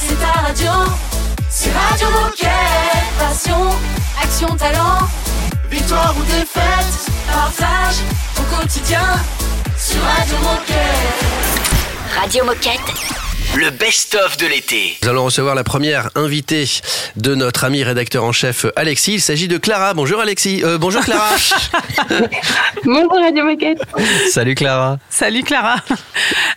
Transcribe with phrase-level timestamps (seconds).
[0.00, 0.70] c'est ta radio.
[1.48, 2.48] C'est Radio Moquette.
[3.18, 3.70] Passion,
[4.22, 5.08] action, talent.
[5.70, 7.96] Victoire ou défaite, partage
[8.38, 9.06] au quotidien
[9.76, 12.20] sur Radio Moquette.
[12.20, 13.27] Radio Moquette.
[13.56, 14.96] Le best-of de l'été.
[15.02, 16.64] Nous allons recevoir la première invitée
[17.16, 19.14] de notre ami rédacteur en chef Alexis.
[19.14, 19.94] Il s'agit de Clara.
[19.94, 20.62] Bonjour Alexis.
[20.62, 21.28] Euh, bonjour Clara.
[22.84, 23.80] Bonjour Radio Moquette.
[24.30, 24.98] Salut Clara.
[25.08, 25.76] Salut Clara.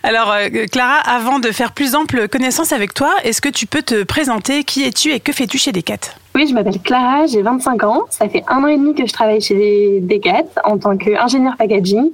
[0.02, 3.82] Alors euh, Clara, avant de faire plus ample connaissance avec toi, est-ce que tu peux
[3.82, 4.62] te présenter?
[4.62, 6.14] Qui es-tu et que fais-tu chez Decat?
[6.34, 8.02] Oui, je m'appelle Clara, j'ai 25 ans.
[8.10, 12.10] Ça fait un an et demi que je travaille chez Decat en tant qu'ingénieur packaging.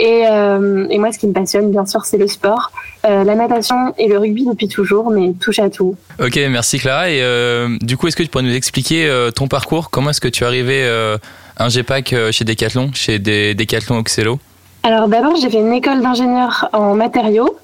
[0.00, 2.70] Et, euh, et, moi, ce qui me passionne, bien sûr, c'est le sport,
[3.04, 5.96] euh, la natation et le rugby depuis toujours, mais touche à tout.
[6.18, 7.10] Ok, merci Clara.
[7.10, 9.90] Et euh, du coup, est-ce que tu pourrais nous expliquer euh, ton parcours?
[9.90, 11.16] Comment est-ce que tu es arrivé euh,
[11.58, 14.38] un GPAC chez Decathlon, chez des Decathlon Oxello?
[14.82, 17.56] Alors d'abord, j'ai fait une école d'ingénieur en matériaux.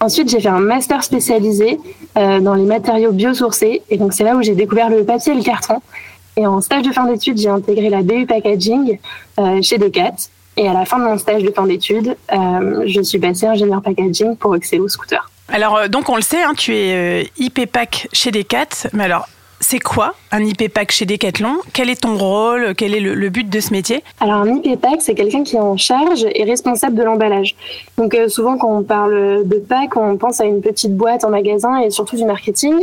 [0.00, 1.78] Ensuite, j'ai fait un master spécialisé
[2.16, 3.82] dans les matériaux biosourcés.
[3.88, 5.76] Et donc, c'est là où j'ai découvert le papier et le carton.
[6.36, 8.98] Et en stage de fin d'études, j'ai intégré la BU Packaging
[9.62, 10.14] chez Decat.
[10.56, 13.80] Et à la fin de mon stage de fin d'études, euh, je suis passée ingénieur
[13.80, 15.30] packaging pour Excello Scooter.
[15.48, 19.04] Alors, euh, donc on le sait, hein, tu es euh, IP Pack chez Decat, mais
[19.04, 19.26] alors
[19.62, 21.58] c'est quoi un IP Pack chez Decathlon?
[21.72, 22.74] Quel est ton rôle?
[22.74, 24.02] Quel est le, le, but de ce métier?
[24.20, 27.54] Alors un IP Pack, c'est quelqu'un qui est en charge et responsable de l'emballage.
[27.96, 31.30] Donc euh, souvent quand on parle de pack, on pense à une petite boîte en
[31.30, 32.74] magasin et surtout du marketing.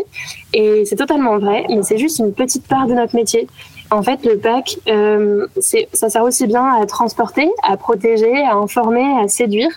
[0.53, 3.47] Et c'est totalement vrai, mais c'est juste une petite part de notre métier.
[3.91, 5.47] En fait, le pack, euh,
[5.93, 9.71] ça sert aussi bien à transporter, à protéger, à informer, à séduire.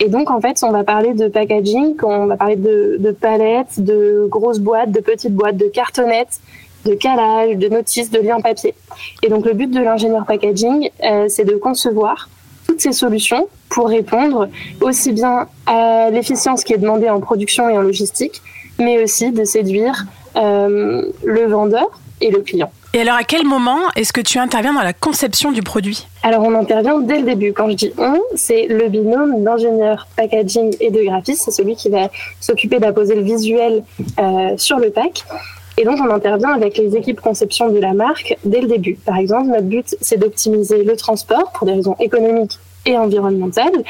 [0.00, 3.84] Et donc, en fait, on va parler de packaging, on va parler de, de palettes,
[3.84, 6.40] de grosses boîtes, de petites boîtes, de cartonnettes,
[6.86, 8.74] de calage, de notices, de liens papier.
[9.22, 12.30] Et donc, le but de l'ingénieur packaging, euh, c'est de concevoir
[12.66, 14.48] toutes ces solutions pour répondre
[14.80, 18.40] aussi bien à l'efficience qui est demandée en production et en logistique,
[18.78, 20.06] mais aussi de séduire
[20.36, 22.70] euh, le vendeur et le client.
[22.94, 26.06] Et alors, à quel moment est-ce que tu interviens dans la conception du produit?
[26.22, 27.52] Alors, on intervient dès le début.
[27.52, 31.42] Quand je dis on, c'est le binôme d'ingénieur packaging et de graphiste.
[31.44, 32.08] C'est celui qui va
[32.40, 33.84] s'occuper d'apposer le visuel
[34.18, 35.24] euh, sur le pack.
[35.76, 38.94] Et donc, on intervient avec les équipes conception de la marque dès le début.
[39.04, 43.84] Par exemple, notre but, c'est d'optimiser le transport pour des raisons économiques et environnementales.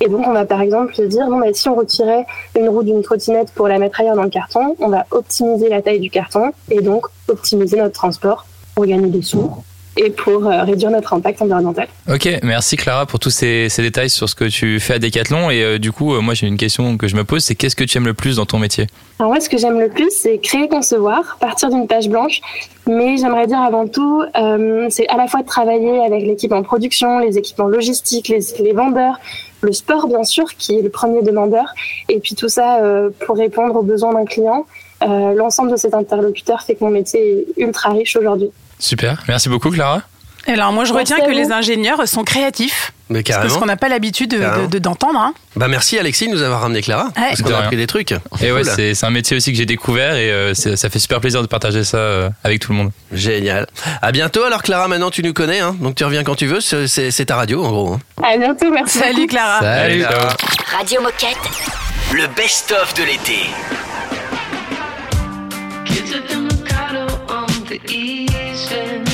[0.00, 2.26] Et donc, on va par exemple dire, bon, bah, si on retirait
[2.58, 5.80] une roue d'une trottinette pour la mettre ailleurs dans le carton, on va optimiser la
[5.80, 9.64] taille du carton et donc optimiser notre transport pour gagner des sous
[9.96, 11.88] et pour euh, réduire notre impact environnemental.
[12.12, 15.50] Ok, merci Clara pour tous ces, ces, détails sur ce que tu fais à Decathlon.
[15.50, 17.76] Et euh, du coup, euh, moi j'ai une question que je me pose, c'est qu'est-ce
[17.76, 18.86] que tu aimes le plus dans ton métier?
[19.18, 22.40] Alors moi, ce que j'aime le plus, c'est créer, concevoir, partir d'une page blanche.
[22.86, 26.62] Mais j'aimerais dire avant tout, euh, c'est à la fois de travailler avec l'équipe en
[26.62, 29.18] production, les équipements logistiques, les, les, vendeurs,
[29.62, 31.72] le sport bien sûr, qui est le premier demandeur,
[32.08, 32.80] et puis tout ça
[33.24, 34.66] pour répondre aux besoins d'un client.
[35.02, 38.50] Euh, L'ensemble de cet interlocuteur fait que mon métier est ultra riche aujourd'hui.
[38.78, 40.02] Super, merci beaucoup Clara.
[40.46, 42.92] Alors moi je retiens que les ingénieurs sont créatifs.
[43.08, 43.48] Mais carrément.
[43.48, 44.68] Parce qu'on n'a pas l'habitude d'entendre.
[44.68, 45.18] De, d'entendre.
[45.18, 45.34] hein.
[45.56, 47.04] Bah merci Alexis de nous avoir ramené Clara.
[47.04, 47.28] Ouais.
[47.28, 48.12] Parce qu'on a appris des trucs.
[48.42, 51.40] Et ouais, c'est un métier aussi que j'ai découvert et euh, ça fait super plaisir
[51.40, 52.90] de partager ça euh, avec tout le monde.
[53.12, 53.66] Génial.
[54.02, 56.60] À bientôt alors Clara, maintenant tu nous connais, hein, donc tu reviens quand tu veux,
[56.60, 57.92] c'est ta radio en gros.
[57.94, 58.00] Hein.
[58.22, 58.98] À bientôt, merci.
[58.98, 59.26] Salut.
[59.26, 59.60] Clara.
[59.60, 60.00] Salut.
[60.00, 60.36] Clara.
[60.78, 61.38] Radio Moquette.
[62.12, 63.38] Le best-of de l'été.
[65.96, 69.13] It's a Ducato on the east end.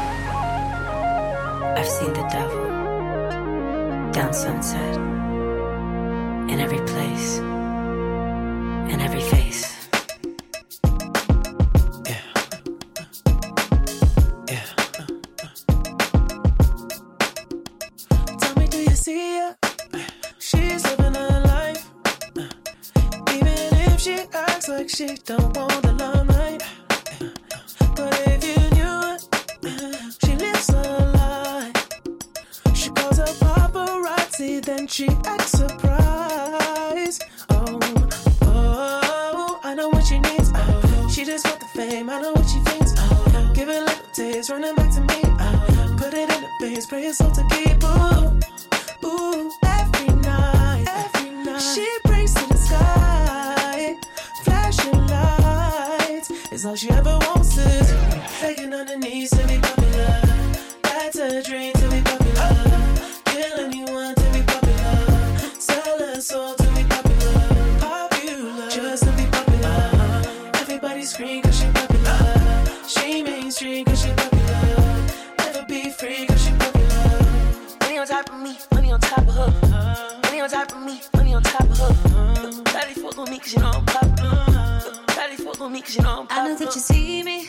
[73.61, 75.05] She mainstream cause she popular.
[75.37, 77.77] Never be free cause she popular.
[77.81, 80.19] Money on top of me, money on top of her.
[80.23, 82.63] Money on top of me, money on top of her.
[82.63, 85.05] Daddy fuck on me cause you know I'm popular.
[85.09, 87.47] Daddy fuck on me cause you know I'm I know that you see me.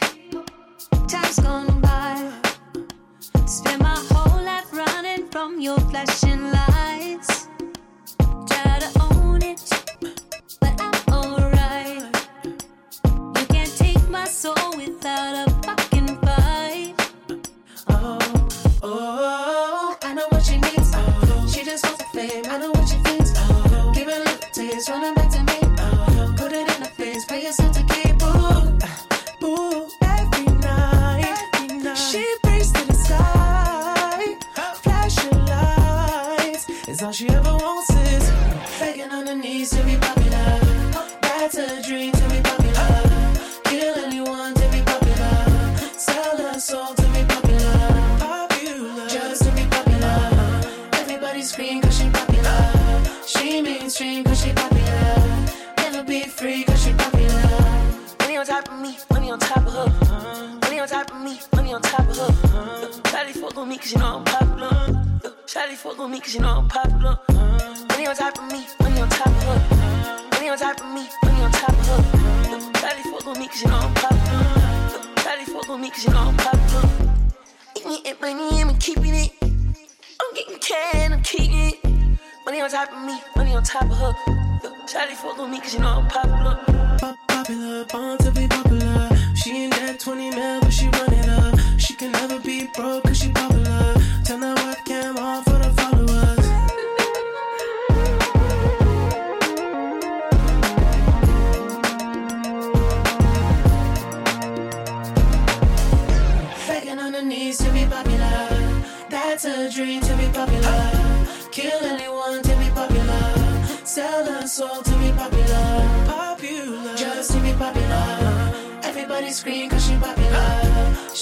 [1.09, 2.31] Time's gone by.
[3.47, 7.32] Spend my whole life running from your flashing lights.
[24.83, 25.59] Taste, running back to me.
[25.79, 28.23] Oh, put it in her face, pay yourself to keep.
[28.23, 31.97] Ooh, ooh, every night, every night.
[31.97, 34.37] She prays to the sky,
[34.83, 36.69] flashing lights.
[36.89, 38.31] Is all she ever wants is
[38.79, 40.61] begging on her knees to be popular.
[41.23, 42.13] That's a dream
[59.53, 60.59] top of her.
[60.63, 62.33] Money on top of me, money on top of her.
[63.11, 64.71] Shawty fuck on me cause you know I'm popular.
[65.47, 67.19] Shawty fuck on me cause you know I'm popular.
[67.91, 70.29] Money on top of me, money on top of her.
[70.33, 72.01] Money on top of me, money on top of her.
[72.81, 74.45] Shawty fuck on me cause you know I'm popular.
[75.23, 76.89] Shawty fuck on me cause you know I'm popular.
[77.77, 79.33] Eating it, money, I'm keeping it.
[79.43, 81.85] I'm getting can, I'm keeping it.
[82.47, 84.15] Money on top of me, money on top of her.
[84.87, 86.59] Shawty fuck on me cause you know I'm popular.
[87.29, 88.92] Popular, born to be popular.
[89.43, 91.59] She ain't that 20 mil, but she run it up.
[91.77, 93.93] She can never be broke cause she popular.
[94.25, 96.47] Turn that webcam on for the followers.
[106.69, 108.49] Begging on her knees to be popular.
[109.11, 111.27] That's a dream to be popular.
[111.51, 113.65] Kill anyone to be popular.
[113.85, 114.92] Sell her soul to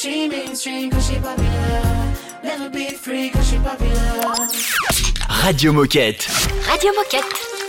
[0.01, 2.15] She mainstream cause she popular.
[2.43, 4.49] Never be free cause she popular.
[5.45, 6.27] Radio Moquette.
[6.67, 7.60] Radio Moquette.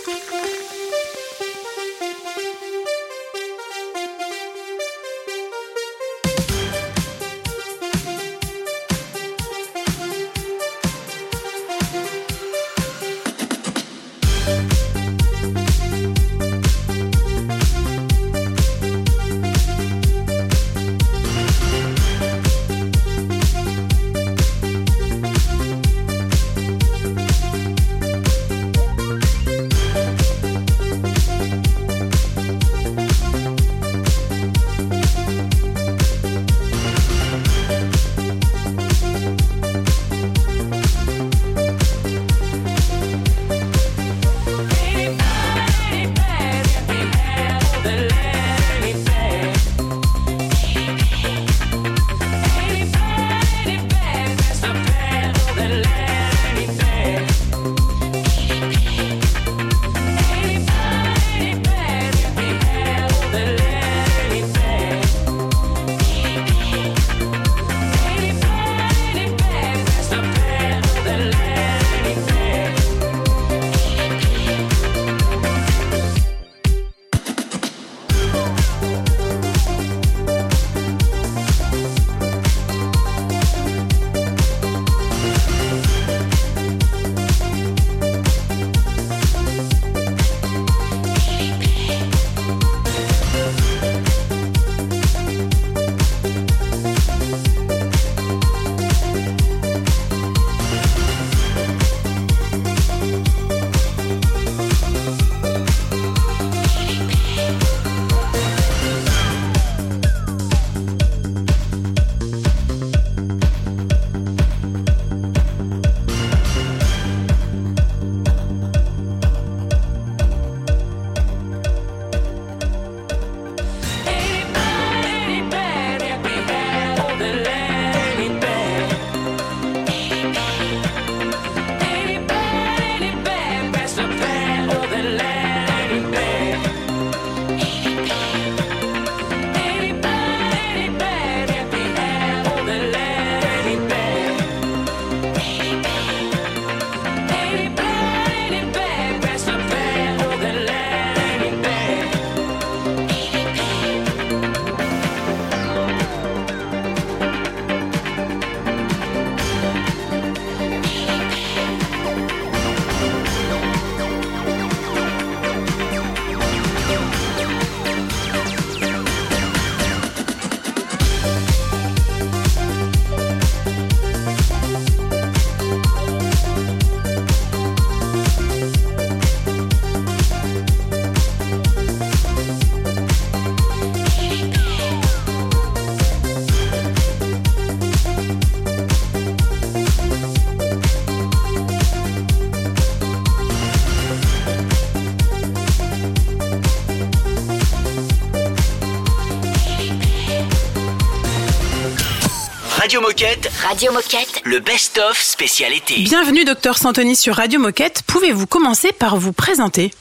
[202.91, 204.41] Radio Moquette, Radio Moquette.
[204.43, 205.95] le best-of spécialité.
[205.99, 208.01] Bienvenue, docteur Santoni, sur Radio Moquette.
[208.05, 209.91] Pouvez-vous commencer par vous présenter?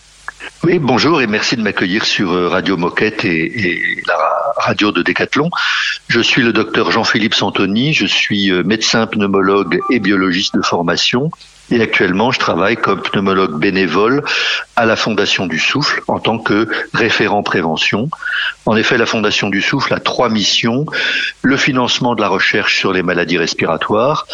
[0.64, 4.90] Oui, bonjour et merci de m'accueillir sur euh, Radio Moquette et, et la ra- radio
[4.90, 5.50] de Décathlon.
[6.08, 11.30] Je suis le docteur Jean-Philippe Santoni, je suis euh, médecin pneumologue et biologiste de formation
[11.70, 14.22] et actuellement je travaille comme pneumologue bénévole
[14.76, 18.08] à la Fondation du Souffle en tant que référent prévention.
[18.66, 20.86] En effet, la Fondation du Souffle a trois missions.
[21.42, 24.26] Le financement de la recherche sur les maladies respiratoires,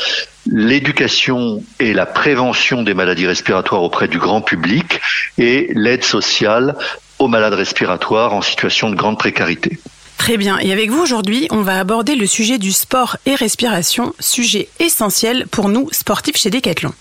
[0.46, 5.00] l'éducation et la prévention des maladies respiratoires auprès du grand public
[5.38, 6.76] et l'aide sociale
[7.18, 9.78] aux malades respiratoires en situation de grande précarité.
[10.18, 10.58] Très bien.
[10.58, 15.46] Et avec vous aujourd'hui, on va aborder le sujet du sport et respiration, sujet essentiel
[15.46, 16.92] pour nous sportifs chez Decathlon.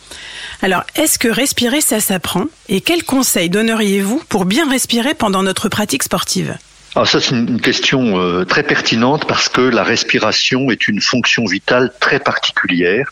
[0.65, 2.45] Alors, est-ce que respirer, ça s'apprend?
[2.69, 6.57] Et quels conseils donneriez-vous pour bien respirer pendant notre pratique sportive?
[6.95, 11.43] Alors ça, c'est une question euh, très pertinente parce que la respiration est une fonction
[11.43, 13.11] vitale très particulière.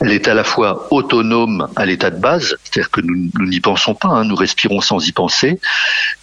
[0.00, 3.96] Elle est à la fois autonome à l'état de base, c'est-à-dire que nous n'y pensons
[3.96, 5.58] pas, hein, nous respirons sans y penser,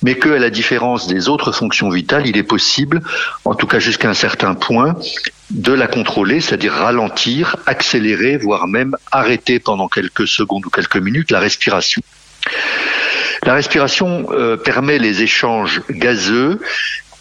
[0.03, 3.01] mais qu'à la différence des autres fonctions vitales, il est possible,
[3.43, 4.95] en tout cas jusqu'à un certain point,
[5.49, 11.31] de la contrôler, c'est-à-dire ralentir, accélérer, voire même arrêter pendant quelques secondes ou quelques minutes
[11.31, 12.01] la respiration.
[13.43, 16.59] La respiration euh, permet les échanges gazeux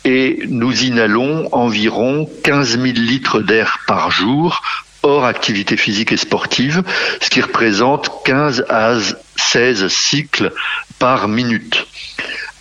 [0.04, 4.62] et nous inhalons environ 15 000 litres d'air par jour
[5.02, 6.82] hors activité physique et sportive,
[7.20, 8.94] ce qui représente 15 à
[9.36, 10.52] 16 cycles
[10.98, 11.86] par minute.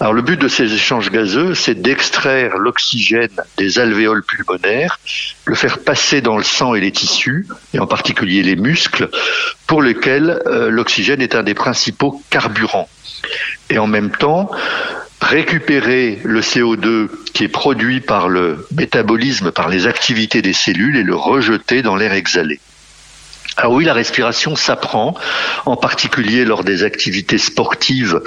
[0.02, 4.98] Alors le but de ces échanges gazeux, c'est d'extraire l'oxygène des alvéoles pulmonaires,
[5.46, 9.10] le faire passer dans le sang et les tissus, et en particulier les muscles,
[9.68, 12.88] pour lesquels euh, l'oxygène est un des principaux carburants.
[13.70, 14.50] Et en même temps,
[15.22, 21.04] récupérer le CO2 qui est produit par le métabolisme, par les activités des cellules, et
[21.04, 22.60] le rejeter dans l'air exhalé.
[23.58, 25.16] Alors oui, la respiration s'apprend,
[25.66, 28.22] en particulier lors des activités sportives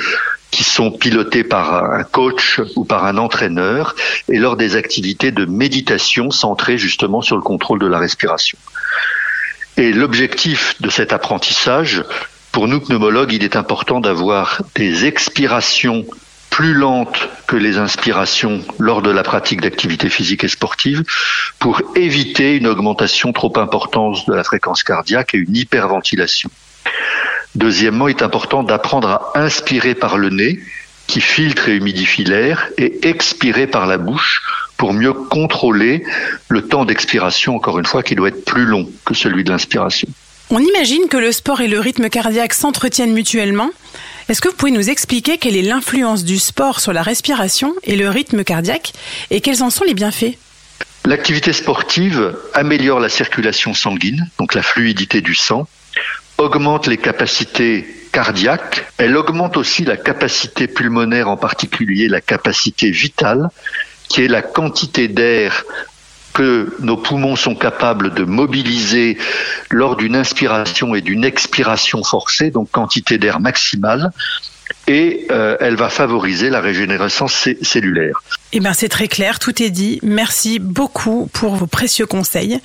[0.50, 3.94] qui sont pilotées par un coach ou par un entraîneur,
[4.28, 8.58] et lors des activités de méditation centrées justement sur le contrôle de la respiration.
[9.78, 12.04] Et l'objectif de cet apprentissage,
[12.52, 16.04] pour nous pneumologues, il est important d'avoir des expirations
[16.52, 21.02] plus lentes que les inspirations lors de la pratique d'activité physique et sportive
[21.58, 26.50] pour éviter une augmentation trop importante de la fréquence cardiaque et une hyperventilation.
[27.54, 30.60] Deuxièmement, il est important d'apprendre à inspirer par le nez,
[31.06, 34.42] qui filtre et humidifie l'air, et expirer par la bouche
[34.76, 36.04] pour mieux contrôler
[36.48, 40.08] le temps d'expiration, encore une fois, qui doit être plus long que celui de l'inspiration.
[40.50, 43.70] On imagine que le sport et le rythme cardiaque s'entretiennent mutuellement.
[44.32, 47.96] Est-ce que vous pouvez nous expliquer quelle est l'influence du sport sur la respiration et
[47.96, 48.94] le rythme cardiaque
[49.30, 50.38] et quels en sont les bienfaits?
[51.04, 55.68] L'activité sportive améliore la circulation sanguine, donc la fluidité du sang,
[56.38, 63.50] augmente les capacités cardiaques, elle augmente aussi la capacité pulmonaire, en particulier la capacité vitale,
[64.08, 65.62] qui est la quantité d'air
[66.32, 69.18] que nos poumons sont capables de mobiliser
[69.70, 74.12] lors d'une inspiration et d'une expiration forcée, donc quantité d'air maximale,
[74.86, 78.22] et euh, elle va favoriser la régénérescence cellulaire.
[78.52, 79.98] Eh bien, c'est très clair, tout est dit.
[80.02, 82.60] Merci beaucoup pour vos précieux conseils.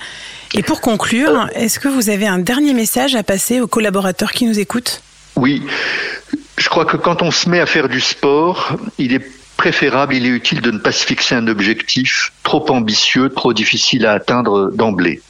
[0.54, 4.46] Et pour conclure, est-ce que vous avez un dernier message à passer aux collaborateurs qui
[4.46, 5.02] nous écoutent?
[5.36, 5.62] Oui,
[6.56, 10.24] je crois que quand on se met à faire du sport, il est préférable, il
[10.24, 14.70] est utile de ne pas se fixer un objectif trop ambitieux, trop difficile à atteindre
[14.72, 15.20] d'emblée.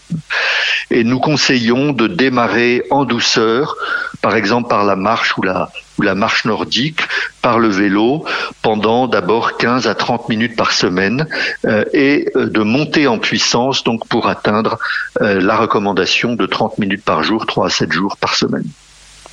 [0.90, 3.76] Et nous conseillons de démarrer en douceur,
[4.20, 7.00] par exemple par la marche ou la, marche nordique,
[7.40, 8.24] par le vélo,
[8.60, 11.26] pendant d'abord 15 à 30 minutes par semaine,
[11.64, 14.78] euh, et euh, de monter en puissance donc pour atteindre
[15.22, 18.68] euh, la recommandation de 30 minutes par jour, 3 à 7 jours par semaine.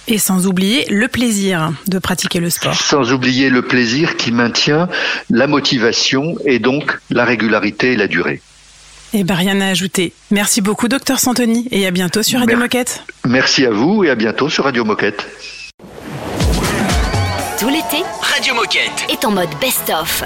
[0.07, 2.75] Et sans oublier le plaisir de pratiquer le sport.
[2.75, 4.87] Sans oublier le plaisir qui maintient
[5.29, 8.41] la motivation et donc la régularité et la durée.
[9.13, 10.13] Eh bien, rien à ajouter.
[10.29, 13.03] Merci beaucoup, docteur Santoni, et à bientôt sur Radio Moquette.
[13.25, 15.25] Merci à vous et à bientôt sur Radio Moquette.
[17.59, 19.05] Tout l'été Radio Moquette.
[19.09, 20.23] est en mode best-of.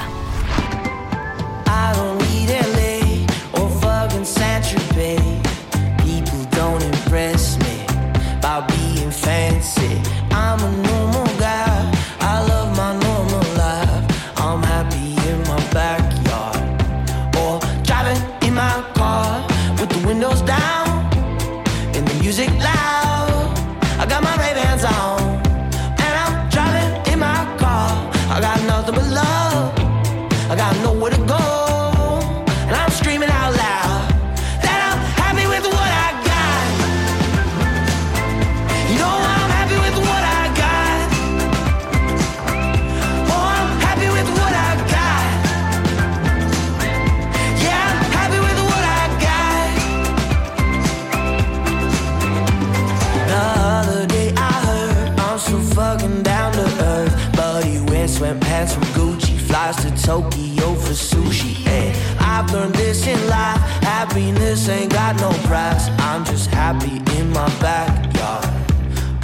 [60.10, 61.54] Tokyo for sushi.
[61.68, 65.88] And I've learned this in life happiness ain't got no price.
[66.00, 68.50] I'm just happy in my backyard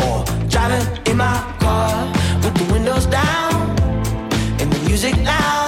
[0.05, 2.05] or driving in my car
[2.43, 3.55] with the windows down
[4.61, 5.64] and the music loud.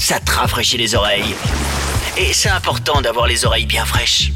[0.00, 1.34] Ça te rafraîchit les oreilles.
[2.16, 4.32] Et c'est important d'avoir les oreilles bien fraîches.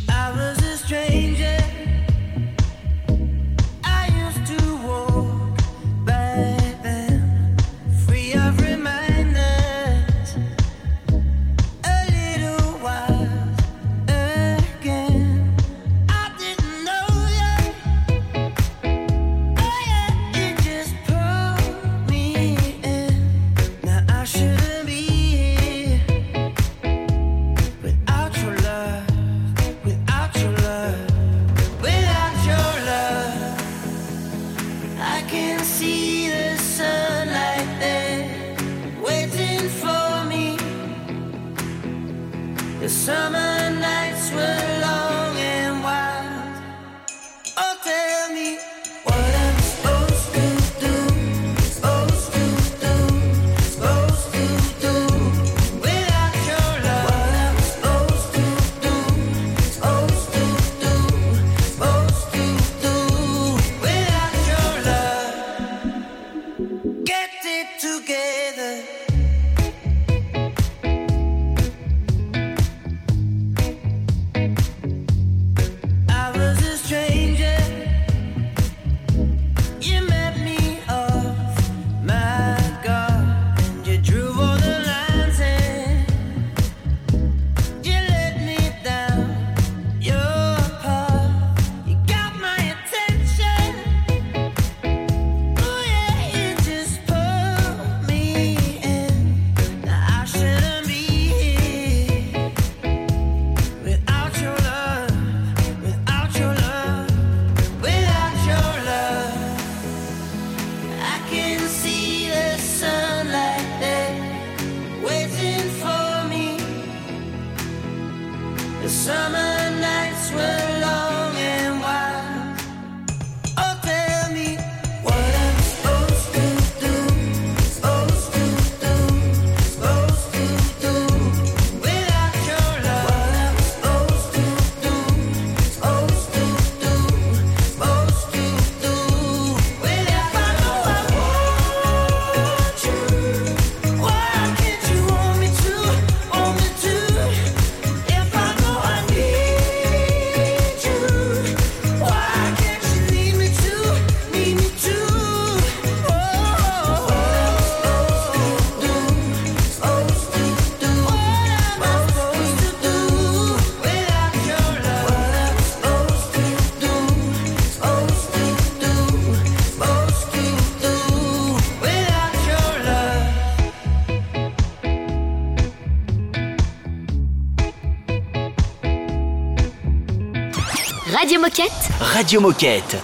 [182.23, 183.01] Radio Moquette.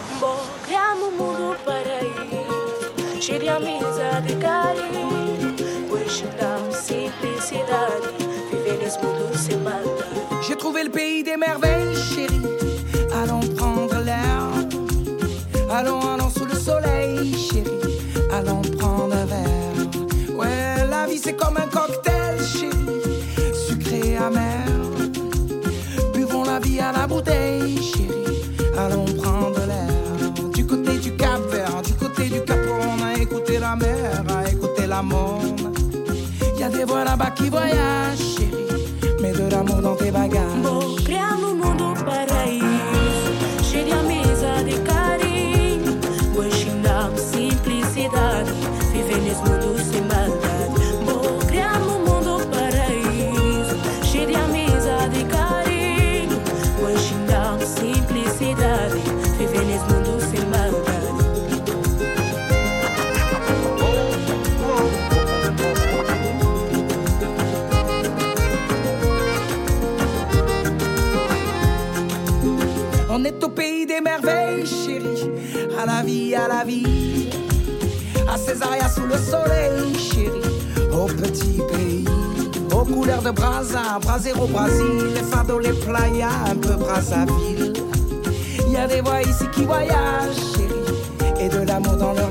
[3.49, 5.57] Amizade e carinho.
[5.91, 8.15] Hoje dá simplicidade.
[10.47, 12.41] J'ai trouvé le pays des merveilles, chérie.
[13.21, 14.53] Allons prendre l'air.
[15.69, 17.99] Allons, allons sous le soleil, chérie.
[18.33, 20.37] Allons prendre un verre.
[20.37, 21.68] Ouais, la vie c'est comme un
[37.35, 39.21] Qui voyagent, chérie.
[39.21, 40.63] Mets de l'amour dans tes bagages.
[40.63, 45.99] Vou criar no mundo paraíso, cheio de amizade e carinho.
[46.37, 48.51] Hoje dá simplicidade,
[48.93, 50.03] viver nesse mundo sem
[78.49, 80.41] À Césaria sous le soleil, chérie.
[80.91, 82.05] Au petit pays.
[82.73, 85.13] Aux couleurs de Brasa, Brasero, Brésil.
[85.15, 87.75] Les fardeaux, les playas, un peu Brazzaville.
[88.67, 91.45] Il y a des voix ici qui voyagent, chérie.
[91.45, 92.31] Et de l'amour dans leur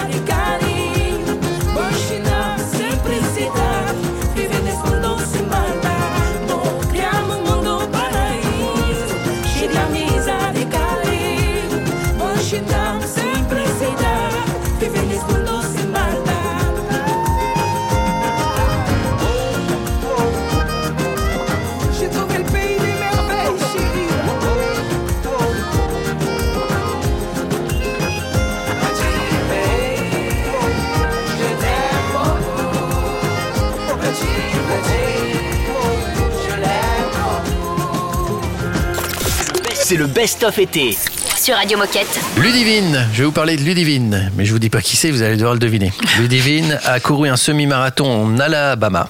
[39.91, 40.97] C'est le best-of été.
[41.37, 42.17] Sur Radio Moquette.
[42.37, 45.21] Ludivine, je vais vous parler de Ludivine, mais je vous dis pas qui c'est, vous
[45.21, 45.91] allez devoir le deviner.
[46.17, 49.09] Ludivine a couru un semi-marathon en Alabama.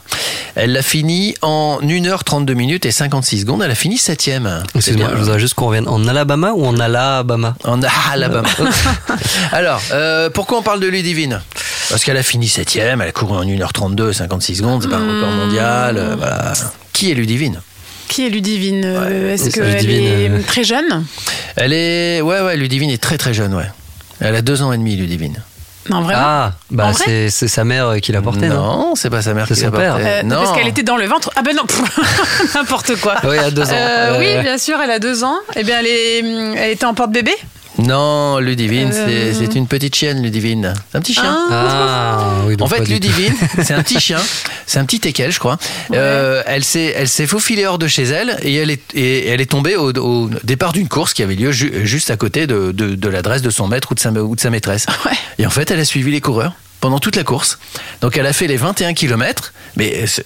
[0.56, 3.62] Elle l'a fini en 1h32 minutes et 56 secondes.
[3.62, 4.64] Elle a fini septième.
[4.74, 7.54] Excusez-moi, je voudrais juste qu'on revienne en Alabama ou en Alabama?
[7.64, 7.80] En
[8.12, 8.50] Alabama.
[9.52, 11.44] Alors, euh, pourquoi on parle de Ludivine?
[11.92, 14.98] Parce qu'elle a fini septième, elle a couru en 1h32 et 56 secondes, c'est pas
[14.98, 15.98] un record mondial.
[16.00, 16.54] euh, voilà.
[16.92, 17.62] Qui est Ludivine?
[18.12, 21.06] Qui est Ludivine Euh, Est-ce qu'elle Ludivine, est euh, très jeune?
[21.56, 22.20] Elle est.
[22.20, 23.68] Ouais, ouais, Ludivine est très très jeune, ouais.
[24.20, 25.42] Elle a deux ans et demi, Ludivine.
[25.90, 26.20] Non, vraiment?
[26.22, 27.04] Ah, bah vrai?
[27.06, 28.56] c'est c'est sa mère qui l'a porté, non?
[28.56, 29.94] Non, c'est pas sa mère C'est qui son l'a père.
[29.94, 30.08] portée.
[30.10, 30.36] Euh, non.
[30.44, 31.32] Parce qu'elle était dans le ventre.
[31.38, 31.64] Ah ben non,
[32.56, 33.16] n'importe quoi.
[33.24, 33.70] Oui, à deux ans.
[33.72, 35.38] Euh, Euh, oui, bien sûr, elle a deux ans.
[35.56, 36.20] Eh bien, elle, est,
[36.58, 37.32] elle était en porte-bébé?
[37.80, 39.34] Non, Ludivine, c'est- Euh.
[39.34, 40.74] c'est une petite chienne, Ludivine.
[40.92, 41.36] C'est un petit chien.
[41.50, 42.31] Ah, donc
[42.64, 42.86] En fait.
[42.88, 44.20] Ludivine, c'est un petit chien,
[44.66, 45.58] c'est un petit teckel, je crois.
[45.94, 49.42] Euh, elle s'est, elle s'est faufilée hors de chez elle et elle est, et elle
[49.42, 52.72] est tombée au, au départ d'une course qui avait lieu ju- juste à côté de,
[52.72, 54.86] de, de l'adresse de son maître ou de sa, ou de sa maîtresse.
[55.40, 57.60] Et en fait, elle a suivi les coureurs pendant toute la course.
[58.02, 60.24] Donc, elle a fait les 21 km, mais c'est,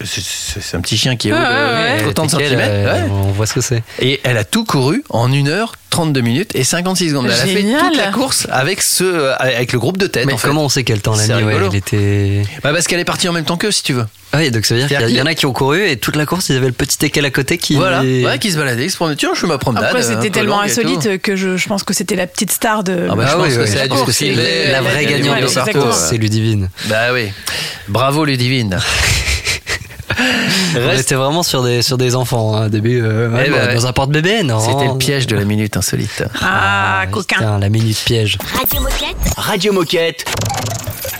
[0.74, 2.14] un petit chien qui est haut de ouais, ouais.
[2.14, 2.60] 30 Nickel, cm.
[2.62, 3.84] euh, On voit ce que c'est.
[4.00, 7.26] Et elle a tout couru en 1 heure 32 minutes et 56 secondes.
[7.28, 7.80] Elle a fait Génial.
[7.82, 10.26] toute la course avec ce, avec le groupe de tête.
[10.26, 10.48] Mais en fait.
[10.48, 11.70] comment on sait quel temps elle a C'est mis ouais, rigolo.
[11.72, 12.42] Elle était.
[12.64, 14.06] Bah parce qu'elle est partie en même temps qu'eux, si tu veux.
[14.34, 16.18] Ah oui, donc ça veut dire qu'il y, en a qui ont couru et toute
[16.18, 17.76] la course, ils avaient le petit équel à côté qui.
[17.76, 19.16] Voilà, ouais, qui se baladait, qui se promenait.
[19.16, 19.86] Tiens, je fais ma promenade.
[19.86, 23.08] Après, c'était tellement insolite que je, je pense que c'était la petite star de.
[23.10, 25.72] Ah bah, je Ah pense oui, que oui, c'est la course, la vraie gagnante de
[25.80, 26.70] course, c'est Ludivine.
[26.88, 27.30] Bah oui.
[27.88, 28.80] Bravo Ludivine.
[30.78, 33.02] On était vraiment sur des, sur des enfants hein, début.
[33.04, 35.76] euh, ouais, Eh bah, bah, dans un porte-bébé, non C'était le piège de la minute
[35.78, 36.24] insolite.
[36.42, 37.38] Ah, coquin.
[37.38, 38.38] Putain, la minute piège.
[38.56, 39.34] Radio Moquette.
[39.38, 40.26] Radio Moquette.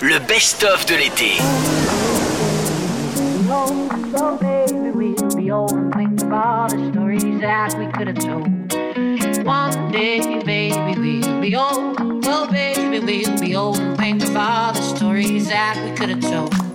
[0.02, 1.32] Le best-of de l'été.
[3.48, 8.18] So baby, we'll be old and think of all the stories that we could have
[8.20, 8.48] told.
[9.46, 10.74] One day, baby,
[11.28, 11.98] we'll be old.
[12.26, 16.22] Oh, baby, we'll be old and think of all the stories that we could have
[16.22, 16.75] told.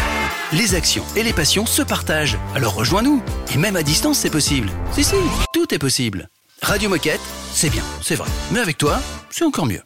[0.53, 2.37] Les actions et les passions se partagent.
[2.55, 3.23] Alors rejoins-nous.
[3.53, 4.69] Et même à distance, c'est possible.
[4.91, 5.15] Si, si,
[5.53, 6.27] tout est possible.
[6.61, 7.21] Radio Moquette,
[7.53, 8.29] c'est bien, c'est vrai.
[8.51, 9.81] Mais avec toi, c'est encore mieux.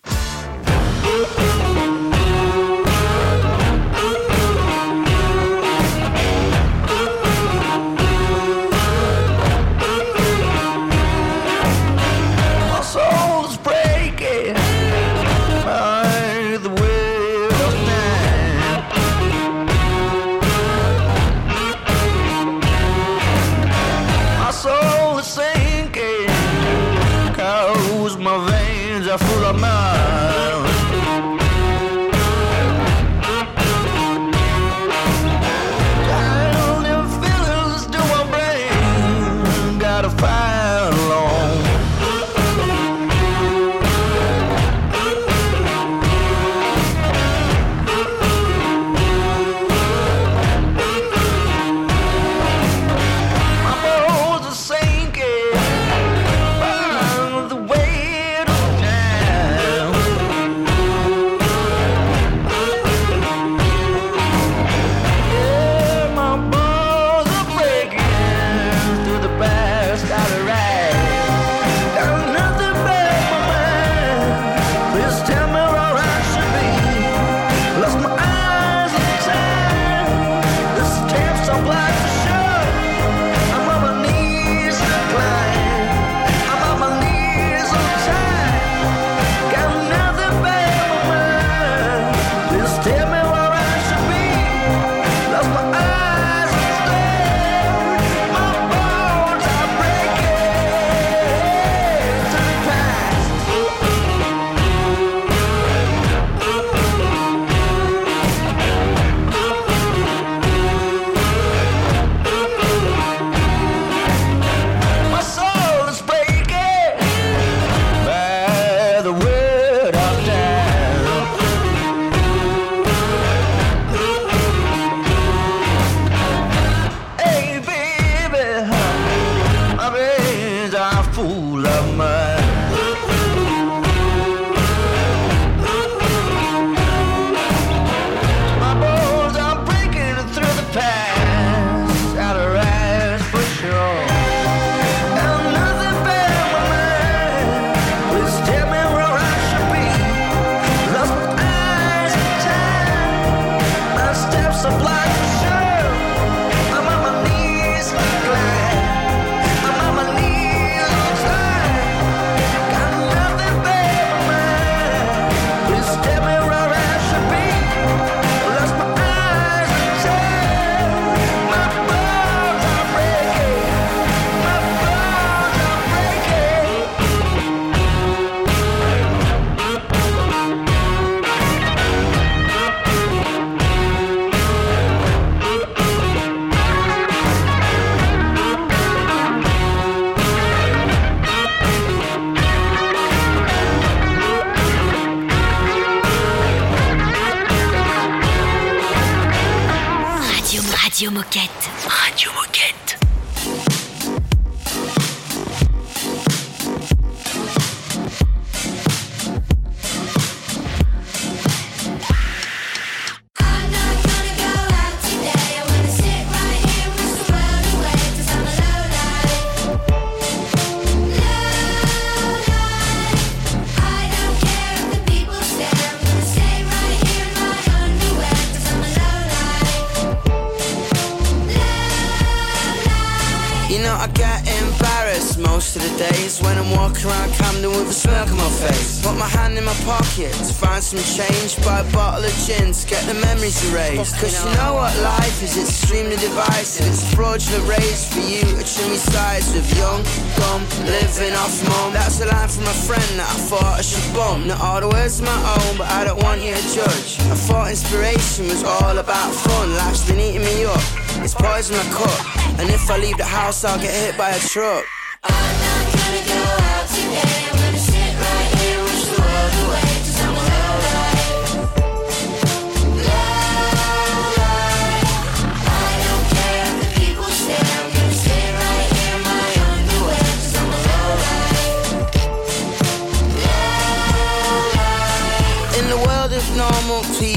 [243.45, 244.15] Memories erased.
[244.19, 246.87] Cause you know what life is, it's extremely divisive.
[246.87, 250.01] It's fraudulent race for you trim your sides with young,
[250.37, 251.93] dumb, living off mum.
[251.93, 254.47] That's a line from a friend that I thought I should bump.
[254.47, 257.19] Not all the words are my own, but I don't want you to judge.
[257.19, 259.75] I thought inspiration was all about fun.
[259.75, 260.81] Life's been eating me up.
[261.23, 264.39] It's poison my cup And if I leave the house, I'll get hit by a
[264.39, 264.85] truck.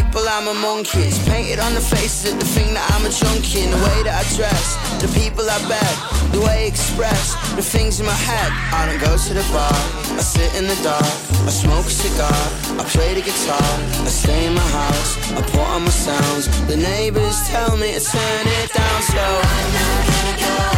[0.08, 1.00] People, I'm a monkey.
[1.00, 3.64] It's painted on the faces of the thing that I'm a junkie.
[3.64, 5.92] In the way that I dress, the people I bet,
[6.32, 8.50] the way I express, the things in my head.
[8.72, 9.72] I don't go to the bar,
[10.16, 11.04] I sit in the dark,
[11.44, 12.40] I smoke a cigar,
[12.80, 13.70] I play the guitar,
[14.04, 16.46] I stay in my house, I put on my sounds.
[16.66, 19.34] The neighbors tell me to turn it down slow.
[19.44, 20.77] I'm not gonna go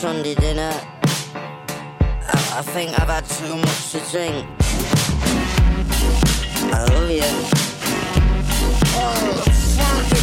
[0.00, 0.72] Sunday dinner.
[1.32, 4.46] I, I think I've had too much to drink.
[6.70, 7.22] I love you.
[8.98, 9.42] Oh,
[9.78, 10.16] fuck.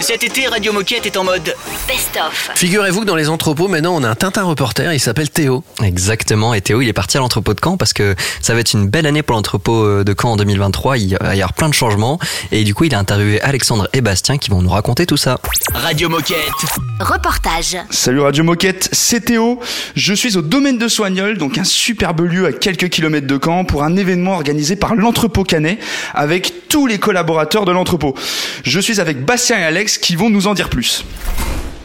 [0.00, 1.55] Cet été, Radio Moquette est en mode
[1.88, 2.50] Best-of.
[2.56, 5.62] Figurez-vous que dans les entrepôts, maintenant, on a un Tintin reporter, il s'appelle Théo.
[5.84, 8.72] Exactement, et Théo il est parti à l'entrepôt de Caen parce que ça va être
[8.72, 11.68] une belle année pour l'entrepôt euh, de Caen en 2023, il va y avoir plein
[11.68, 12.18] de changements
[12.50, 15.38] et du coup il a interviewé Alexandre et Bastien qui vont nous raconter tout ça.
[15.74, 16.36] Radio Moquette.
[16.98, 17.76] Reportage.
[17.90, 19.60] Salut Radio Moquette, c'est Théo.
[19.94, 23.64] Je suis au domaine de Soignol, donc un superbe lieu à quelques kilomètres de Caen,
[23.64, 25.78] pour un événement organisé par l'entrepôt Canet
[26.14, 28.14] avec tous les collaborateurs de l'entrepôt.
[28.64, 31.04] Je suis avec Bastien et Alex qui vont nous en dire plus.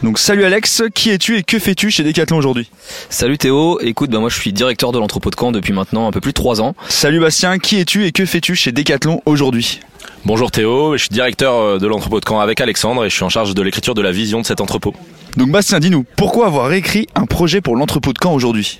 [0.04, 2.72] Donc salut Alex, qui es-tu et que fais-tu chez Decathlon aujourd'hui?
[3.12, 6.12] Salut Théo, écoute, bah moi je suis directeur de l'entrepôt de Caen depuis maintenant un
[6.12, 6.76] peu plus de 3 ans.
[6.90, 9.80] Salut Bastien, qui es-tu et que fais-tu chez Decathlon aujourd'hui?
[10.26, 13.24] Bonjour Théo, je suis directeur euh, de l'entrepôt de Caen avec Alexandre et je suis
[13.24, 14.96] en charge de l'écriture de la vision de cet entrepôt.
[15.38, 18.80] Donc Bastien, dis-nous, pourquoi avoir écrit un projet pour l'entrepôt de Caen aujourd'hui?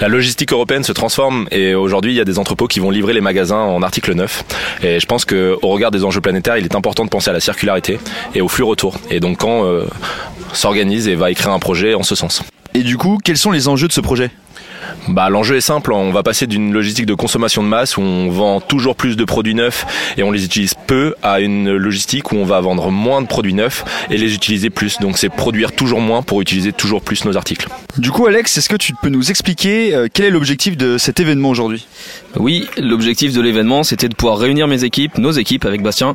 [0.00, 3.12] La logistique européenne se transforme et aujourd'hui il y a des entrepôts qui vont livrer
[3.12, 4.44] les magasins en article 9
[4.82, 7.40] et je pense qu'au regard des enjeux planétaires il est important de penser à la
[7.40, 7.98] circularité
[8.34, 9.86] et au flux retour et donc Caen euh,
[10.52, 12.42] s'organise et va écrire un projet en ce sens.
[12.74, 14.30] Et du coup, quels sont les enjeux de ce projet?
[15.08, 18.30] Bah, L'enjeu est simple, on va passer d'une logistique de consommation de masse où on
[18.30, 19.86] vend toujours plus de produits neufs
[20.16, 23.54] et on les utilise peu à une logistique où on va vendre moins de produits
[23.54, 24.98] neufs et les utiliser plus.
[25.00, 27.68] Donc c'est produire toujours moins pour utiliser toujours plus nos articles.
[27.96, 31.20] Du coup, Alex, est-ce que tu peux nous expliquer euh, quel est l'objectif de cet
[31.20, 31.86] événement aujourd'hui?
[32.36, 36.14] Oui, l'objectif de l'événement, c'était de pouvoir réunir mes équipes, nos équipes avec Bastien,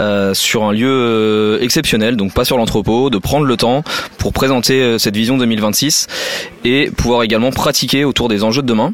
[0.00, 3.84] euh, sur un lieu euh, exceptionnel, donc pas sur l'entrepôt, de prendre le temps
[4.18, 6.08] pour présenter cette vision 2026
[6.64, 8.92] et pouvoir également pratiquer autour des enjeux de demain.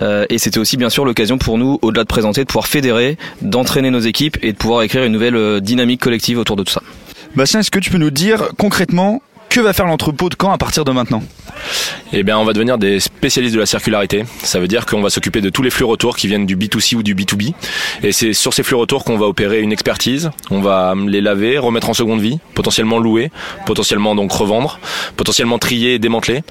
[0.00, 3.18] Euh, et c'était aussi bien sûr l'occasion pour nous, au-delà de présenter, de pouvoir fédérer,
[3.42, 6.72] d'entraîner nos équipes et de pouvoir écrire une nouvelle euh, dynamique collective autour de tout
[6.72, 6.82] ça.
[7.36, 9.20] Bastien, est-ce que tu peux nous dire concrètement
[9.54, 11.22] que va faire l'entrepôt de Caen à partir de maintenant
[12.12, 14.24] Eh bien, on va devenir des spécialistes de la circularité.
[14.42, 16.96] Ça veut dire qu'on va s'occuper de tous les flux retours qui viennent du B2C
[16.96, 17.54] ou du B2B.
[18.02, 20.32] Et c'est sur ces flux retours qu'on va opérer une expertise.
[20.50, 23.30] On va les laver, remettre en seconde vie, potentiellement louer,
[23.64, 24.80] potentiellement donc revendre,
[25.16, 26.42] potentiellement trier et démanteler,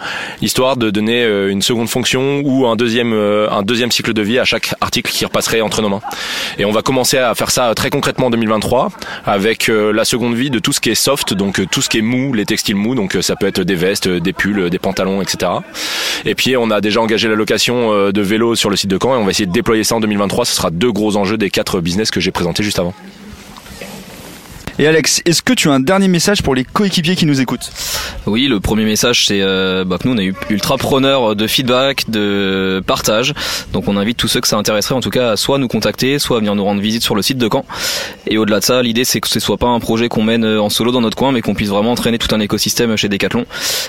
[0.42, 4.22] histoire de donner euh, une seconde fonction ou un deuxième, euh, un deuxième cycle de
[4.22, 6.02] vie à chaque article qui repasserait entre nos mains.
[6.58, 8.92] Et on va commencer à faire ça très concrètement en 2023
[9.26, 11.98] avec euh, la seconde vie de tout ce qui est soft, donc tout ce qui
[11.98, 14.60] est mou, les textiles mous, donc euh, ça peut être des vestes, euh, des pulls,
[14.60, 15.52] euh, des pantalons, etc.
[16.26, 19.16] Et puis on a déjà engagé la location de vélos sur le site de Caen
[19.16, 20.46] et on va essayer de déployer ça en 2023.
[20.46, 22.94] Ce sera deux gros enjeux des quatre business que j'ai présentés juste avant.
[24.80, 27.70] Et Alex, est-ce que tu as un dernier message pour les coéquipiers qui nous écoutent?
[28.26, 31.46] Oui, le premier message, c'est euh, bah, que nous, on est eu- ultra preneurs de
[31.46, 33.34] feedback, de partage.
[33.72, 36.18] Donc, on invite tous ceux que ça intéresserait, en tout cas, à soit nous contacter,
[36.18, 37.66] soit à venir nous rendre visite sur le site de Caen.
[38.26, 40.60] Et au-delà de ça, l'idée, c'est que ce soit pas un projet qu'on mène euh,
[40.62, 43.46] en solo dans notre coin, mais qu'on puisse vraiment entraîner tout un écosystème chez Decathlon.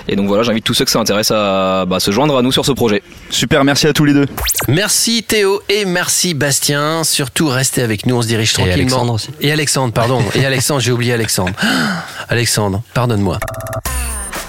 [0.07, 2.51] Et donc voilà, j'invite tous ceux que ça intéresse à bah, se joindre à nous
[2.51, 3.01] sur ce projet.
[3.31, 4.27] Super, merci à tous les deux.
[4.67, 7.03] Merci Théo et merci Bastien.
[7.03, 8.75] Surtout restez avec nous, on se dirige tranquillement.
[8.75, 9.29] Alexandre aussi.
[9.41, 10.21] Et Alexandre, pardon.
[10.35, 11.53] Et Alexandre, j'ai oublié Alexandre.
[12.29, 13.39] Alexandre, pardonne-moi.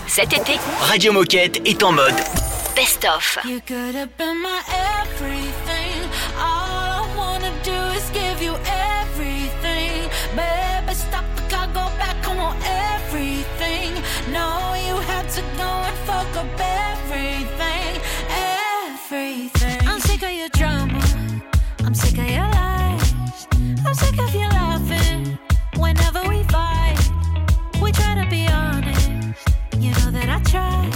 [0.06, 2.14] Cet été, Radio Moquette est en mode
[2.74, 3.38] Best of.
[3.44, 4.60] You could have been my
[5.02, 6.00] everything.
[6.38, 10.08] All I wanna do is give you everything.
[10.34, 13.92] Baby, stop the car, go back, I want everything.
[14.32, 18.00] No, you had to go and fuck up everything.
[18.30, 19.88] Everything.
[19.88, 21.00] I'm sick of your drama.
[21.84, 23.14] I'm sick of your lies.
[23.86, 24.55] I'm sick of you
[30.56, 30.95] try.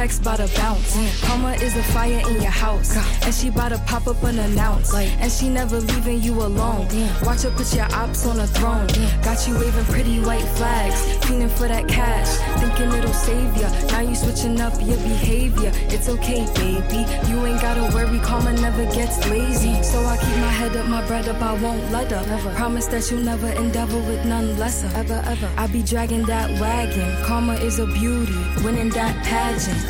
[0.00, 0.96] Checks bout to bounce.
[1.26, 2.96] Karma is a fire in your house.
[3.22, 4.94] And she bout to pop up unannounced.
[4.94, 6.88] And she never leaving you alone.
[7.22, 8.86] Watch her put your ops on a throne.
[9.22, 11.02] Got you waving pretty white flags.
[11.26, 12.30] Feeling for that cash.
[12.60, 13.68] Thinking it'll save ya.
[13.88, 15.72] Now you switching up your behavior.
[15.94, 17.00] It's okay, baby.
[17.28, 18.18] You ain't gotta worry.
[18.20, 19.82] Karma never gets lazy.
[19.82, 21.40] So I keep my head up, my bread up.
[21.40, 22.26] I won't let up.
[22.54, 24.90] Promise that you'll never endeavor with none lesser.
[24.94, 25.50] Ever, ever.
[25.56, 27.10] I be dragging that wagon.
[27.24, 28.40] Karma is a beauty.
[28.62, 29.80] Winning that pageant.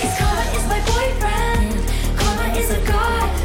[0.00, 2.18] Cause karma is my boyfriend.
[2.18, 3.37] Karma is a god.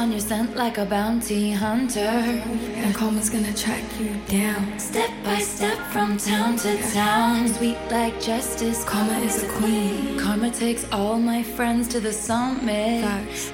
[0.00, 2.00] On your scent like a bounty hunter.
[2.00, 4.78] And karma's gonna track you down.
[4.78, 7.46] Step by step from town to town.
[7.48, 8.82] Sweet like justice.
[8.84, 10.18] Karma is a queen.
[10.18, 13.04] Karma takes all my friends to the summit.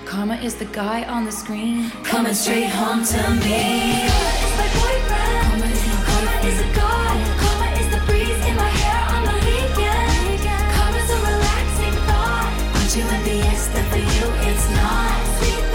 [0.04, 1.90] Karma is the guy on the screen.
[2.04, 4.06] Coming straight home to me.
[4.06, 5.42] Karma is my boyfriend.
[5.50, 7.16] Karma is my Karma is a god.
[7.42, 10.40] Karma is the breeze in my hair on the weekend.
[10.76, 12.52] Karma's a relaxing thought.
[12.76, 15.16] Aren't you envious that for you it's not?
[15.38, 15.65] Sweet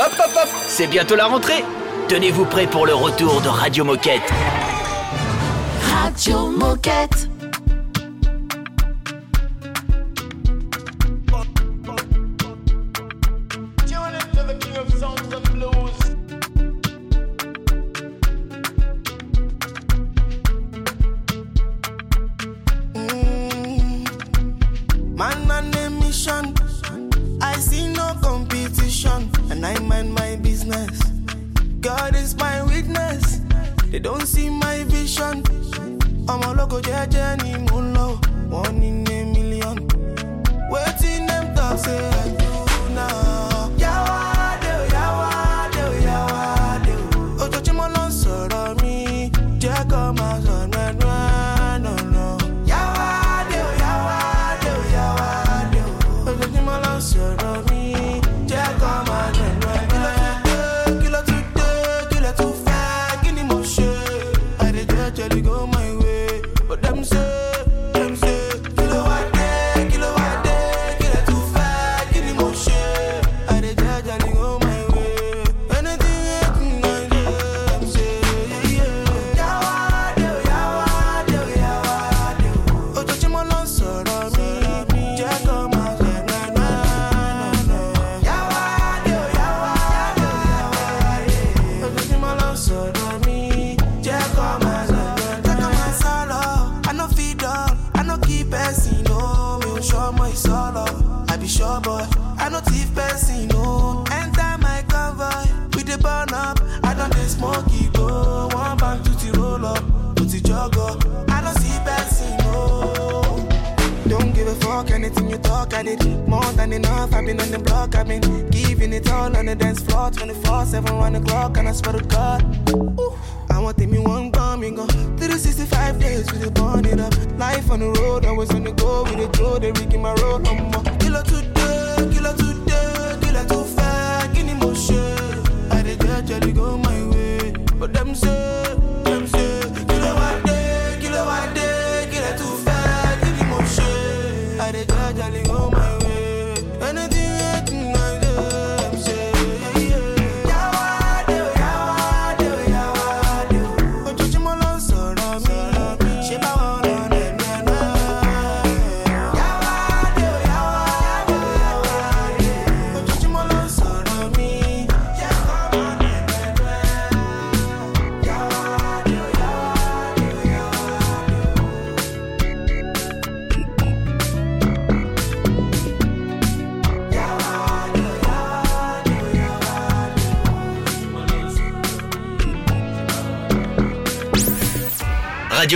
[0.00, 1.64] Hop hop hop, c'est bientôt la rentrée.
[2.08, 4.22] Tenez-vous prêts pour le retour de Radio Moquette.
[5.92, 7.27] Radio Moquette.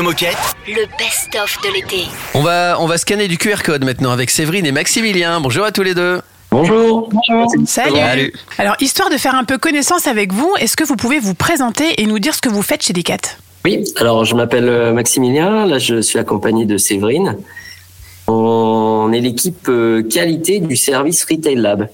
[0.02, 0.56] Radio Moquette.
[0.66, 2.04] Le best-of de l'été.
[2.34, 5.40] On va, on va scanner du QR code maintenant avec Séverine et Maximilien.
[5.40, 6.20] Bonjour à tous les deux.
[6.50, 7.08] Bonjour.
[7.66, 7.96] Salut.
[7.96, 8.32] Salut.
[8.58, 12.00] Alors, histoire de faire un peu connaissance avec vous, est-ce que vous pouvez vous présenter
[12.02, 13.18] et nous dire ce que vous faites chez Decat?
[13.64, 17.36] Oui, alors je m'appelle euh, Maximilien, là je suis accompagné de Séverine.
[18.26, 21.88] On est l'équipe euh, qualité du service Retail Lab.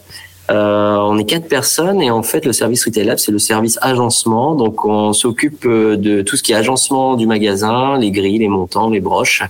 [0.50, 3.78] Euh, on est quatre personnes et en fait le service Retail Lab c'est le service
[3.82, 4.54] agencement.
[4.54, 8.48] Donc on s'occupe euh, de tout ce qui est agencement du magasin, les grilles, les
[8.48, 9.42] montants, les broches.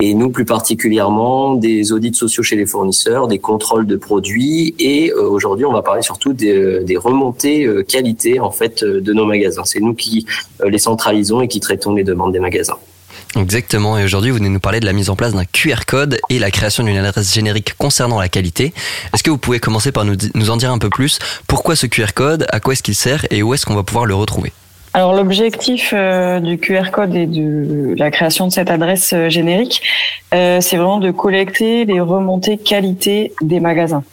[0.00, 5.10] Et nous plus particulièrement des audits sociaux chez les fournisseurs, des contrôles de produits et
[5.10, 9.12] euh, aujourd'hui on va parler surtout des, des remontées euh, qualité en fait euh, de
[9.12, 9.64] nos magasins.
[9.64, 10.26] C'est nous qui
[10.62, 12.78] euh, les centralisons et qui traitons les demandes des magasins.
[13.36, 16.18] Exactement, et aujourd'hui vous venez nous parler de la mise en place d'un QR code
[16.30, 18.72] et la création d'une adresse générique concernant la qualité.
[19.12, 21.18] Est-ce que vous pouvez commencer par nous, nous en dire un peu plus?
[21.48, 22.46] Pourquoi ce QR code?
[22.50, 23.26] À quoi est-ce qu'il sert?
[23.30, 24.52] Et où est-ce qu'on va pouvoir le retrouver?
[24.96, 29.82] Alors l'objectif euh, du QR code et de la création de cette adresse euh, générique,
[30.32, 34.04] euh, c'est vraiment de collecter les remontées qualité des magasins.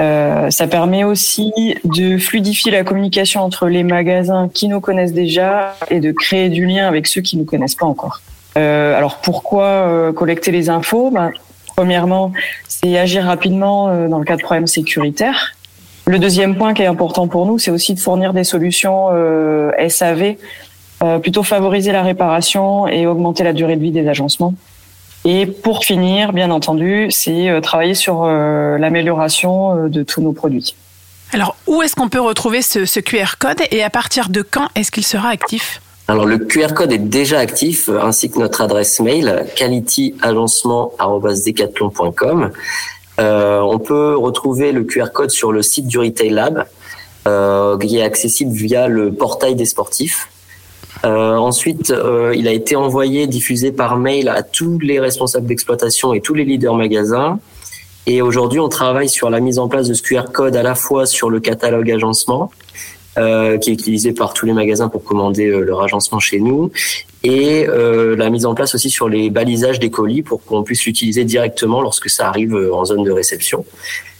[0.00, 5.98] Ça permet aussi de fluidifier la communication entre les magasins qui nous connaissent déjà et
[5.98, 8.20] de créer du lien avec ceux qui nous connaissent pas encore.
[8.56, 11.10] Euh, alors pourquoi euh, collecter les infos?
[11.10, 11.30] Ben,
[11.76, 12.32] Premièrement,
[12.66, 15.54] c'est agir rapidement euh, dans le cas de problèmes sécuritaires.
[16.06, 19.10] Le deuxième point qui est important pour nous, c'est aussi de fournir des solutions
[19.88, 20.36] SAV,
[21.20, 24.54] plutôt favoriser la réparation et augmenter la durée de vie des agencements.
[25.26, 30.74] Et pour finir, bien entendu, c'est travailler sur l'amélioration de tous nos produits.
[31.34, 34.68] Alors, où est-ce qu'on peut retrouver ce, ce QR code et à partir de quand
[34.76, 35.82] est-ce qu'il sera actif?
[36.08, 42.50] Alors le QR code est déjà actif, euh, ainsi que notre adresse mail qualityagencement@decathlon.com.
[43.20, 46.64] Euh, on peut retrouver le QR code sur le site du Retail Lab,
[47.26, 50.28] euh, qui est accessible via le portail des sportifs.
[51.04, 56.14] Euh, ensuite, euh, il a été envoyé, diffusé par mail à tous les responsables d'exploitation
[56.14, 57.38] et tous les leaders magasins.
[58.06, 60.74] Et aujourd'hui, on travaille sur la mise en place de ce QR code à la
[60.74, 62.50] fois sur le catalogue agencement,
[63.18, 66.70] euh, qui est utilisé par tous les magasins pour commander euh, leur agencement chez nous,
[67.24, 70.84] et euh, la mise en place aussi sur les balisages des colis pour qu'on puisse
[70.84, 73.64] l'utiliser directement lorsque ça arrive euh, en zone de réception.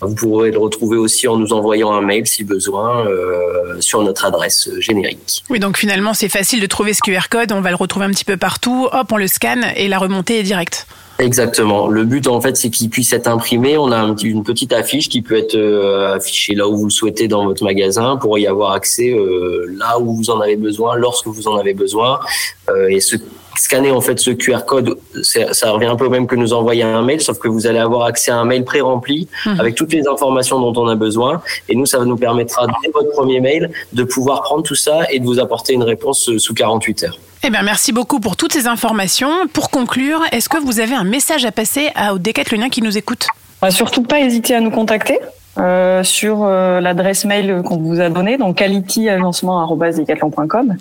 [0.01, 4.25] Vous pourrez le retrouver aussi en nous envoyant un mail si besoin euh, sur notre
[4.25, 5.43] adresse générique.
[5.51, 8.11] Oui, donc finalement, c'est facile de trouver ce QR code, on va le retrouver un
[8.11, 10.87] petit peu partout, hop, on le scanne et la remontée est directe.
[11.19, 11.89] Exactement.
[11.89, 13.77] Le but, en fait, c'est qu'il puisse être imprimé.
[13.77, 17.27] On a une petite affiche qui peut être euh, affichée là où vous le souhaitez
[17.27, 21.27] dans votre magasin pour y avoir accès euh, là où vous en avez besoin, lorsque
[21.27, 22.21] vous en avez besoin.
[22.69, 23.17] Euh, et ce,
[23.59, 26.83] scanner en fait ce QR code, ça revient un peu au même que nous envoyer
[26.83, 29.61] un mail, sauf que vous allez avoir accès à un mail pré-rempli Mhm.
[29.61, 31.43] avec toutes les informations dont on a besoin.
[31.69, 35.19] Et nous, ça nous permettra dès votre premier mail de pouvoir prendre tout ça et
[35.21, 37.19] de vous apporter une réponse euh, sous 48 heures.
[37.45, 39.31] Eh bien, merci beaucoup pour toutes ces informations.
[39.53, 42.99] Pour conclure, est-ce que vous avez un message à passer à- aux décathloniens qui nous
[42.99, 43.27] écoutent?
[43.63, 45.19] On va surtout pas hésiter à nous contacter
[45.59, 50.77] euh, sur euh, l'adresse mail qu'on vous a donnée, donc qualityagencement@decathlon.com.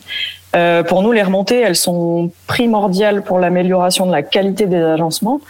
[0.56, 5.42] Euh, pour nous, les remontées, elles sont primordiales pour l'amélioration de la qualité des agencements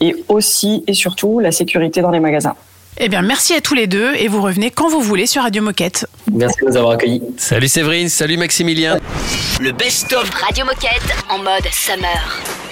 [0.00, 2.54] et aussi et surtout la sécurité dans les magasins.
[2.98, 5.62] Eh bien, merci à tous les deux et vous revenez quand vous voulez sur Radio
[5.62, 6.06] Moquette.
[6.32, 7.22] Merci de nous avoir accueillis.
[7.36, 8.98] Salut Séverine, salut Maximilien.
[9.60, 12.65] Le best-of Radio Moquette en mode summer.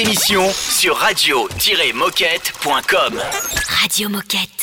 [0.00, 3.22] Émissions sur radio-moquette.com.
[3.80, 4.53] Radio Moquette.